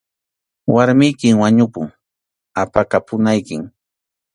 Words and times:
Warmiykim 0.73 1.35
wañupun, 1.41 1.87
apakapunaykim. 2.61 3.61